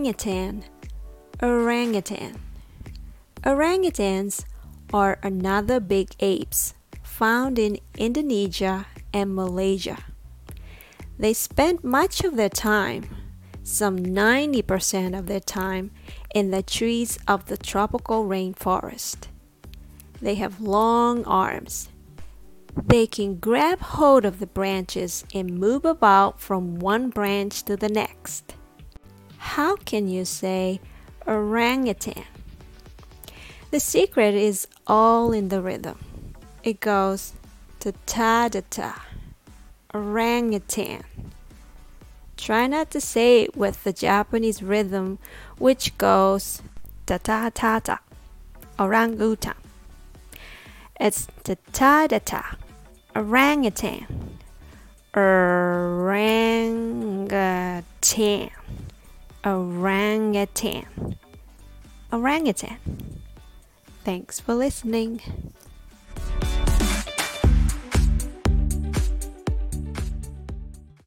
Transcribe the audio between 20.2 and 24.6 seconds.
They have long arms. They can grab hold of the